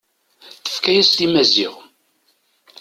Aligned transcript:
Tefka-yas-t 0.63 1.19
i 1.25 1.27
Maziɣ. 1.33 1.73